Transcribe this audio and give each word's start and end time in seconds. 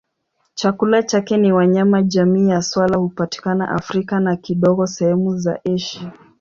Chakula 0.55 1.03
chake 1.03 1.37
ni 1.37 1.51
wanyama 1.51 2.01
jamii 2.03 2.49
ya 2.49 2.61
swala 2.61 2.97
hupatikana 2.97 3.69
Afrika 3.69 4.19
na 4.19 4.35
kidogo 4.35 4.87
sehemu 4.87 5.37
za 5.37 5.59
Asia. 5.75 6.11